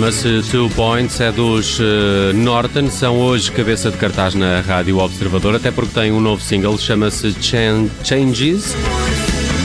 [0.00, 5.54] Chama-se Two Points, é dos uh, Norton, são hoje cabeça de cartaz na Rádio Observador,
[5.54, 7.36] até porque tem um novo single, chama-se
[8.02, 8.74] Changes.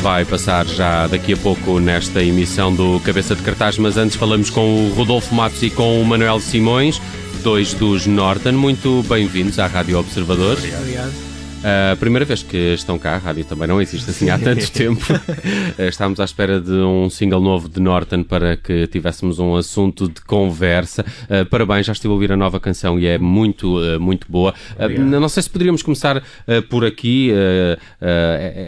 [0.02, 4.50] Vai passar já daqui a pouco nesta emissão do Cabeça de Cartaz, mas antes falamos
[4.50, 7.02] com o Rodolfo Matos e com o Manuel Simões,
[7.42, 8.52] dois dos Norton.
[8.52, 10.58] Muito bem-vindos à Rádio Observador.
[10.58, 11.25] Obrigado.
[11.66, 15.04] A primeira vez que estão cá, a rádio também não existe assim há tanto tempo.
[15.80, 20.22] Estávamos à espera de um single novo de Norton para que tivéssemos um assunto de
[20.22, 21.04] conversa.
[21.24, 24.54] Uh, parabéns, já estive a ouvir a nova canção e é muito, uh, muito boa.
[24.78, 26.22] Uh, não sei se poderíamos começar
[26.70, 27.32] por aqui.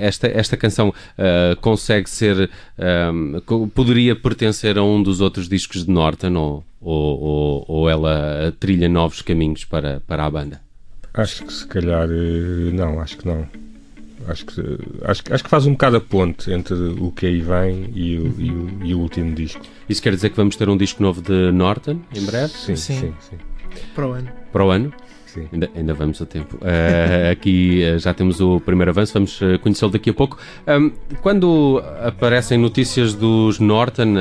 [0.02, 0.92] esta, esta canção
[1.62, 2.50] consegue ser.
[3.76, 8.90] poderia pertencer a um dos outros discos de Norton ou, ou, ou, ou ela trilha
[8.90, 10.67] novos caminhos para, para a banda?
[11.18, 13.48] Acho que se calhar eh, não, acho que não.
[14.28, 14.62] Acho que,
[15.04, 18.36] acho, acho que faz um bocado a ponte entre o que aí vem e o,
[18.40, 19.62] e o, e o último disco.
[19.88, 22.54] Isso quer dizer que vamos ter um disco novo de Norton em breve?
[22.54, 23.14] Sim, sim, sim.
[23.20, 23.38] sim.
[23.96, 24.30] Para o ano.
[24.52, 24.94] Para o ano?
[25.26, 25.48] Sim.
[25.52, 26.58] Ainda, ainda vamos a tempo.
[26.58, 30.38] Uh, aqui uh, já temos o primeiro avanço, vamos uh, conhecê-lo daqui a pouco.
[30.68, 30.92] Um,
[31.22, 34.16] quando aparecem notícias dos Norton,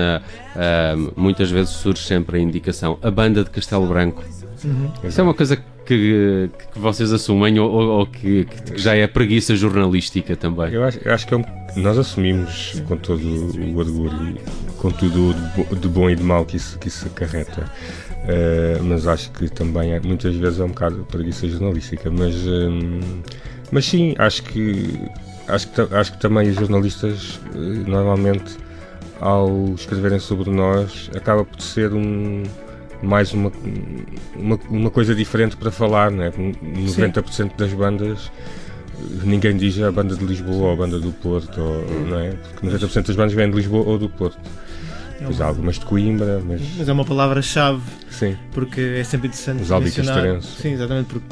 [1.16, 4.22] muitas vezes surge sempre a indicação a banda de Castelo Branco.
[4.64, 4.90] Uhum.
[5.04, 9.54] Isso é uma coisa que, que vocês assumem ou, ou que, que, já é preguiça
[9.54, 10.72] jornalística também?
[10.72, 11.44] Eu acho, eu acho que é um,
[11.76, 14.36] nós assumimos com todo o orgulho,
[14.78, 15.34] com tudo
[15.78, 17.70] de bom e de mau que isso, que isso acarreta.
[18.26, 22.10] Uh, mas acho que também é, muitas vezes é um bocado preguiça jornalística.
[22.10, 23.00] Mas, um,
[23.70, 24.98] mas sim, acho que,
[25.46, 28.56] acho que, acho que também os jornalistas uh, normalmente
[29.20, 32.42] ao escreverem sobre nós acaba por ser um
[33.02, 33.52] mais uma,
[34.34, 36.30] uma, uma, coisa diferente para falar, né?
[36.30, 37.50] 90% Sim.
[37.56, 38.30] das bandas
[39.22, 42.30] ninguém diz a banda de Lisboa ou a banda do Porto, ou, não é?
[42.30, 44.38] Porque 90% das bandas vêm de Lisboa ou do Porto.
[45.22, 46.60] Pois há algumas de Coimbra, mas.
[46.76, 47.82] Mas é uma palavra-chave.
[48.10, 48.36] Sim.
[48.52, 49.62] Porque é sempre interessante.
[49.62, 50.42] Os mencionar.
[50.42, 51.06] Sim, exatamente.
[51.06, 51.26] Porque,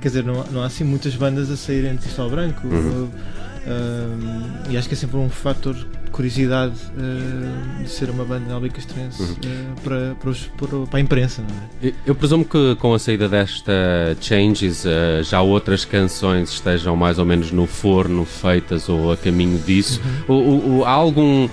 [0.00, 2.66] quer dizer, não, não há assim muitas bandas a saírem de Cristal Branco.
[2.66, 3.04] Uhum.
[3.04, 5.74] Uh, e acho que é sempre um fator
[6.14, 9.30] curiosidade uh, de ser uma banda albicastrense uhum.
[9.32, 11.42] uh, para, para, os, para, para, a imprensa.
[11.82, 11.88] É?
[11.88, 13.72] Eu, eu, presumo que com a saída desta
[14.20, 19.58] Changes uh, já outras canções estejam mais ou menos no forno, feitas ou a caminho
[19.58, 20.00] disso.
[20.28, 20.34] Uhum.
[20.36, 21.48] O, o, há algum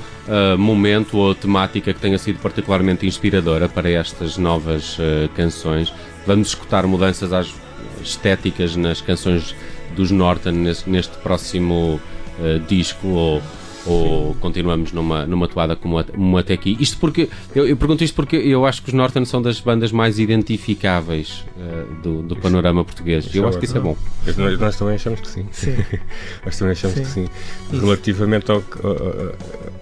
[0.57, 4.95] momento ou temática que tenha sido particularmente inspiradora para estas novas
[5.35, 5.91] canções?
[6.25, 7.53] Vamos escutar mudanças às
[8.01, 9.53] estéticas nas canções
[9.93, 11.99] dos Norton neste, neste próximo
[12.69, 13.41] disco ou
[13.85, 16.77] ou continuamos numa, numa toada como, como até aqui?
[16.79, 19.91] Isto porque, eu, eu, pergunto isto porque eu acho que os Norton são das bandas
[19.91, 23.33] mais identificáveis uh, do, do panorama português.
[23.33, 23.95] Eu acho que isso é bom.
[24.37, 25.45] Nós, nós também achamos que sim.
[25.51, 25.75] sim.
[26.45, 27.03] nós também achamos sim.
[27.03, 27.27] que sim.
[27.71, 28.63] Relativamente ao,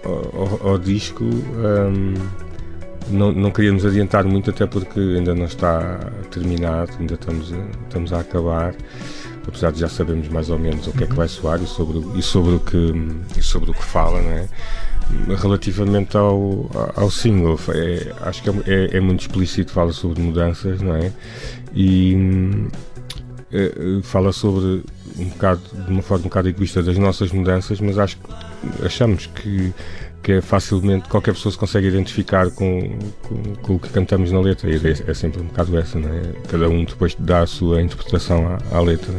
[0.04, 1.24] ao, ao, ao disco.
[1.24, 2.14] Um,
[3.10, 5.98] não, não queríamos adiantar muito, até porque ainda não está
[6.30, 7.56] terminado, ainda estamos a,
[7.86, 8.74] estamos a acabar
[9.46, 11.98] apesar de já sabermos mais ou menos o que é que vai soar e sobre,
[12.18, 12.92] e sobre, o, que,
[13.36, 14.48] e sobre o que fala, não é?
[15.36, 20.80] Relativamente ao, ao single, é, acho que é, é, é, muito explícito, fala sobre mudanças,
[20.80, 21.12] não é?
[21.74, 22.16] E
[23.50, 24.84] é, fala sobre
[25.18, 28.18] um bocado, de uma forma um bocado egoísta das nossas mudanças, mas acho
[28.84, 29.72] achamos que
[30.22, 34.40] que é facilmente qualquer pessoa se consegue identificar com, com, com o que cantamos na
[34.40, 36.20] letra e é, é, sempre um bocado essa, não é?
[36.48, 39.14] Cada um depois dá a sua interpretação à, à letra.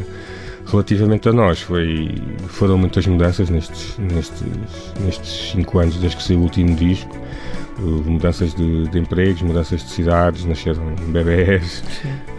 [0.67, 4.43] Relativamente a nós, foi, foram muitas mudanças nestes, nestes,
[4.99, 7.17] nestes cinco anos desde que saiu o último disco
[7.79, 11.83] mudanças de, de, empregos, mudanças de cidades, nasceram bebés.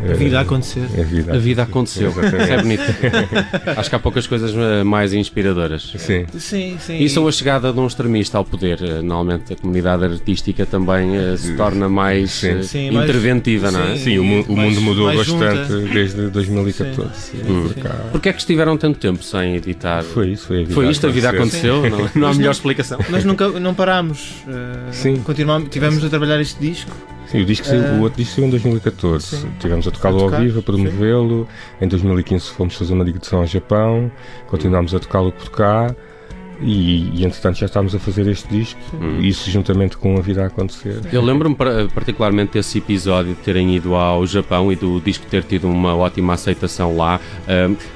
[0.09, 0.89] A vida a acontecer.
[0.99, 2.11] A vida, a vida aconteceu.
[2.11, 2.83] Isso é bonito.
[3.77, 5.93] Acho que há poucas coisas eh, mais inspiradoras.
[5.97, 6.27] Sim.
[6.39, 6.99] Sim, sim.
[6.99, 8.83] E são a chegada de um extremista ao poder.
[8.83, 12.63] Eh, normalmente a comunidade artística também uh, se torna mais sim.
[12.63, 13.97] Sim, interventiva, mais, não é?
[13.97, 15.93] Sim, o, o mundo mudou bastante junta.
[15.93, 17.11] desde 2014.
[17.15, 17.71] Sim, hum.
[18.11, 20.03] Porquê é que estiveram tanto tempo sem editar?
[20.03, 20.75] Foi isso, foi a vida.
[20.75, 21.89] Foi isto, a vida aconteceu?
[21.89, 22.99] Não, não há melhor explicação.
[23.09, 24.43] Nós nunca não parámos.
[24.47, 26.91] Uh, sim continuamos, tivemos a trabalhar este disco.
[27.27, 29.25] Sim, o, disco saiu, uh, o outro disco saiu em 2014.
[29.25, 29.51] Sim.
[29.59, 31.49] Tivemos a tocá-lo ao vivo, a promovê-lo.
[31.81, 34.11] Em 2015 fomos fazer uma digressão ao Japão,
[34.49, 35.95] continuámos a tocá-lo por cá.
[36.63, 39.21] E, e entretanto já estávamos a fazer este disco, hum.
[39.21, 41.01] isso juntamente com a vida a acontecer.
[41.13, 41.57] Eu lembro-me
[41.93, 46.35] particularmente desse episódio de terem ido ao Japão e do disco ter tido uma ótima
[46.35, 47.21] aceitação lá.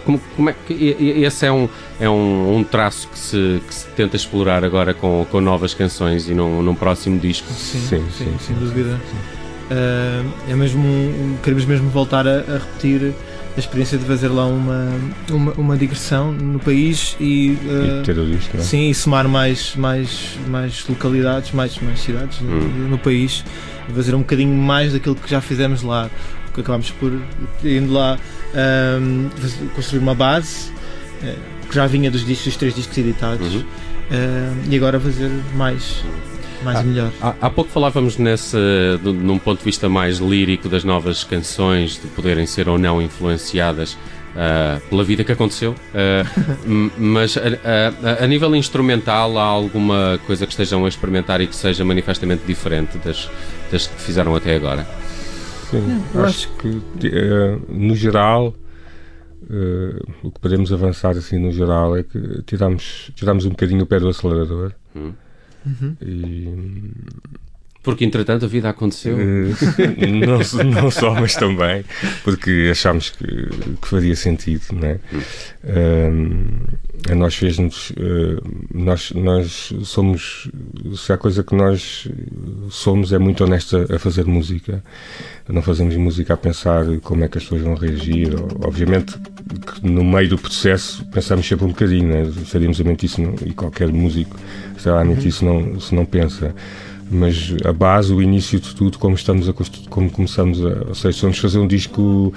[0.05, 0.75] como, como, é que
[1.23, 1.69] esse é um,
[2.01, 6.29] é um, um traço que se, que se, tenta explorar agora com, com novas canções
[6.29, 7.49] e num, num próximo disco?
[7.53, 9.01] Sim, sim, sim, sim sem dúvida.
[9.71, 10.83] Uh, é mesmo,
[11.43, 13.13] queremos mesmo voltar a, a repetir
[13.57, 14.87] a experiência de fazer lá uma,
[15.31, 18.61] uma, uma digressão no país e, uh, e ter o disco, é?
[18.61, 22.45] sim, e somar mais, mais, mais localidades, mais, mais cidades hum.
[22.45, 23.43] no, no, país,
[23.95, 26.11] fazer um bocadinho mais daquilo que já fizemos lá.
[26.53, 27.13] Que acabámos por
[27.63, 28.19] indo lá
[28.99, 29.29] um,
[29.75, 30.71] construir uma base
[31.23, 33.61] uh, que já vinha dos discos, dos três discos editados, uhum.
[33.61, 36.03] uh, e agora fazer mais
[36.67, 37.13] mais há, melhor.
[37.23, 38.57] Há, há, pouco falávamos nesse,
[39.03, 43.93] num ponto de vista mais lírico das novas canções, de poderem ser ou não influenciadas
[43.95, 50.53] uh, pela vida que aconteceu, uh, mas a, a, nível instrumental há alguma coisa que
[50.53, 53.31] estejam a experimentar e que seja manifestamente diferente das,
[53.71, 54.87] das que fizeram até agora?
[55.71, 58.55] Sim, acho, acho que uh, no geral
[60.25, 64.01] o que podemos avançar assim no geral é que tiramos, tiramos um bocadinho o pé
[64.01, 64.73] do acelerador.
[64.93, 65.13] Hum
[65.67, 65.97] Uhum.
[66.01, 67.46] E...
[67.87, 69.17] Porque, entretanto, a vida aconteceu.
[69.17, 71.85] Eh, não, não, só, mas também
[72.25, 73.27] porque achámos que,
[73.81, 74.99] que faria sentido, não é?
[75.63, 76.51] Uhum.
[77.09, 77.91] a nós fez-nos.
[77.91, 78.43] Uh,
[78.75, 80.51] nós, nós somos.
[80.97, 82.09] Se há coisa que nós
[82.71, 84.83] somos é muito honesta a fazer música.
[85.49, 88.35] Não fazemos música a pensar como é que as pessoas vão reagir.
[88.65, 92.33] Obviamente que no meio do processo pensamos sempre um bocadinho, né?
[92.47, 94.37] Faríamos a mente isso, e qualquer músico
[94.75, 95.29] sinceramente uhum.
[95.29, 96.53] isso não, se não pensa
[97.11, 99.55] mas a base, o início de tudo, como estamos a
[99.89, 102.33] como começamos a, ou seja, vamos fazer um disco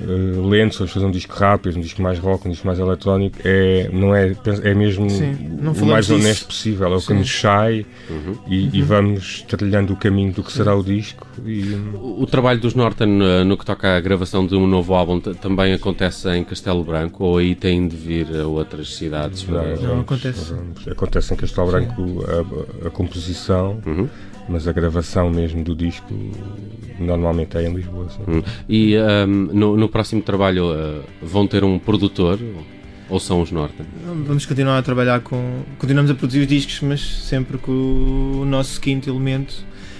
[0.00, 3.38] uh, lento, vamos fazer um disco rápido, um disco mais rock, um disco mais eletrónico,
[3.44, 6.18] é, não é, é mesmo Sim, o mais disso.
[6.18, 7.06] honesto possível, é o Sim.
[7.06, 8.38] que nos sai uhum.
[8.46, 8.70] E, uhum.
[8.72, 11.26] e, vamos trilhando o caminho do que será o disco.
[11.44, 11.74] E...
[11.94, 15.20] O, o, trabalho dos Norton uh, no que toca à gravação de um novo álbum
[15.20, 19.46] também acontece em Castelo Branco ou aí têm de vir a outras cidades?
[19.46, 20.54] Não, não, não acontece.
[20.90, 23.80] Acontece em Castelo Branco a, a composição.
[23.86, 24.08] Uhum
[24.48, 26.12] mas a gravação mesmo do disco
[26.98, 28.08] normalmente é em Lisboa.
[28.28, 28.42] Hum.
[28.68, 32.38] E um, no, no, próximo trabalho uh, vão ter um produtor?
[33.08, 33.84] Ou são os Norton?
[34.26, 35.60] Vamos continuar a trabalhar com.
[35.78, 37.72] Continuamos a produzir os discos, mas sempre com
[38.40, 39.54] o nosso quinto elemento,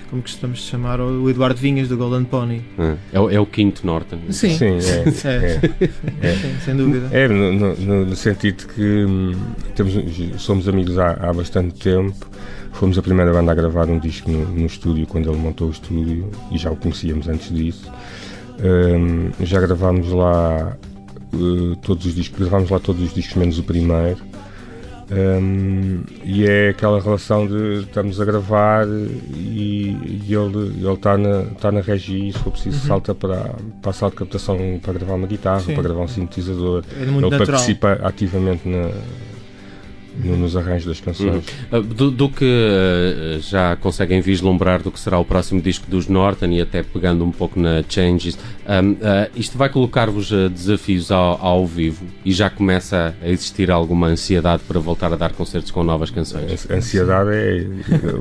[0.08, 2.62] como costumamos chamar, o Eduardo Vinhas, do Golden Pony.
[2.78, 4.18] Ah, é, o, é, o quinto Norton.
[4.30, 7.08] Sim, Sim é, é, é, Sim, sem dúvida.
[7.12, 9.32] É, no, no, no sentido que hum,
[9.74, 9.94] temos,
[10.38, 12.30] somos amigos há, há bastante tempo
[12.72, 15.70] Fomos a primeira banda a gravar um disco no, no estúdio quando ele montou o
[15.70, 17.90] estúdio e já o conhecíamos antes disso.
[18.60, 20.76] Um, já gravámos lá
[21.32, 24.18] uh, todos os discos, gravámos lá todos os discos menos o primeiro.
[25.10, 31.70] Um, e é aquela relação de estamos a gravar e, e ele está na, tá
[31.70, 32.86] na regi e se for preciso uhum.
[32.86, 35.74] salta para, para a sala de captação para gravar uma guitarra, Sim.
[35.74, 36.82] para gravar um sintetizador.
[36.98, 37.46] É ele natural.
[37.46, 38.90] participa ativamente na,
[40.14, 41.44] nos arranjos das canções.
[41.72, 41.82] Uhum.
[41.82, 46.46] Do, do, que uh, já conseguem vislumbrar do que será o próximo disco dos Norton
[46.46, 48.96] e até pegando um pouco na Changes, um, uh,
[49.34, 54.78] isto vai colocar-vos desafios ao, ao, vivo e já começa a existir alguma ansiedade para
[54.78, 56.66] voltar a dar concertos com novas canções?
[56.70, 57.66] A ansiedade é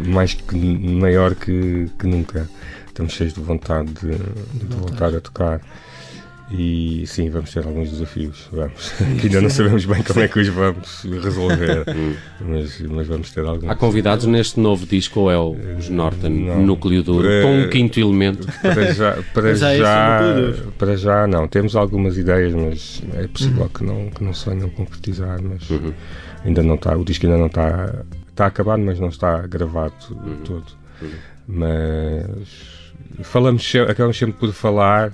[0.07, 2.49] mais que maior que, que nunca.
[2.87, 5.61] Estamos cheios de vontade de, de voltar a tocar.
[6.53, 8.89] E sim, vamos ter alguns desafios, vamos.
[9.19, 11.85] que ainda não sabemos bem como é que os vamos resolver,
[12.41, 13.69] mas, mas vamos ter alguns.
[13.69, 17.69] Há convidados neste novo disco ou é os Norton, não, núcleo duro, uh, com um
[17.69, 18.47] quinto elemento?
[18.61, 21.47] Para já, para, já, já para já não.
[21.47, 23.69] Temos algumas ideias, mas é possível uhum.
[23.69, 25.93] que, não, que não se venham concretizar, mas uhum.
[26.43, 30.37] ainda não está, o disco ainda não está, está acabado, mas não está gravado uhum.
[30.43, 30.65] todo.
[31.01, 31.09] Uhum.
[31.47, 32.25] Mas
[33.23, 35.13] falamos, acabamos sempre por falar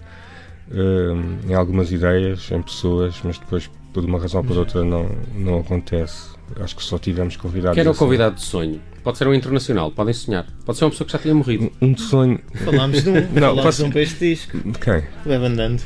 [1.47, 5.59] em algumas ideias, em pessoas, mas depois, por uma razão ou por outra, não, não
[5.59, 6.29] acontece.
[6.59, 7.75] Acho que só tivemos convidados.
[7.75, 8.81] Quem era o convidado de sonho?
[9.03, 10.45] Pode ser um internacional, podem sonhar.
[10.65, 11.71] Pode ser uma pessoa que já tinha morrido.
[11.81, 12.39] Um, de sonho.
[12.65, 13.83] Falámos de um, não, falámos posso...
[13.83, 14.57] de um para este disco.
[14.81, 15.03] Quem?
[15.25, 15.81] O Evan Dando.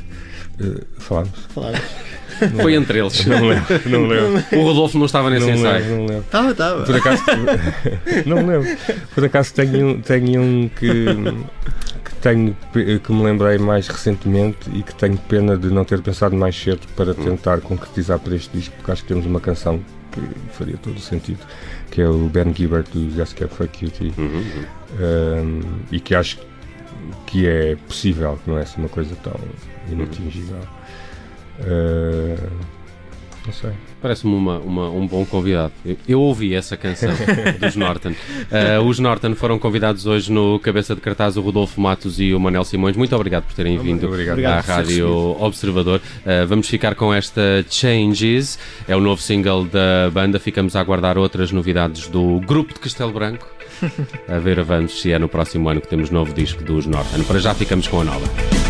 [0.59, 1.31] Uh, falámos.
[1.50, 1.81] Falámos.
[2.61, 3.25] Foi entre eles.
[3.25, 4.43] Não lembro, não lembro.
[4.59, 5.83] O Rodolfo não estava nesse não ensaio.
[5.83, 6.23] Lembro, não lembro.
[6.23, 6.83] Estava, estava.
[6.83, 7.23] Por acaso.
[8.25, 8.77] não lembro.
[9.13, 11.05] Por acaso tenho, tenho um que
[12.21, 12.55] tenho
[13.03, 16.81] que me lembrei mais recentemente e que tenho pena de não ter pensado mais cedo
[16.95, 20.21] para tentar concretizar para este disco, porque acho que temos uma canção que
[20.53, 21.39] faria todo o sentido,
[21.89, 24.43] que é o Ben Gibbard do Yes Cap for Cutie, uhum.
[24.99, 25.61] um,
[25.91, 26.37] e que acho
[27.25, 29.39] que é possível, que não é assim uma coisa tão
[29.89, 30.57] inatingível.
[30.57, 32.35] Uhum.
[32.35, 32.80] Uh,
[33.45, 33.71] não sei.
[34.01, 35.74] Parece-me uma, uma, um bom convidado.
[35.86, 37.12] Eu, eu ouvi essa canção
[37.60, 38.10] dos Norton.
[38.12, 42.39] Uh, os Norton foram convidados hoje no Cabeça de Cartaz o Rodolfo Matos e o
[42.39, 42.95] Manel Simões.
[42.95, 44.43] Muito obrigado por terem vindo obrigado.
[44.45, 46.00] à Rádio Observador.
[46.19, 48.60] Uh, vamos ficar com esta Changes.
[48.88, 50.39] É o novo single da banda.
[50.39, 53.48] Ficamos a aguardar outras novidades do grupo de Castelo Branco.
[54.27, 57.24] A ver, vamos se é no próximo ano que temos novo disco dos Norton.
[57.24, 58.60] Para já ficamos com a nova.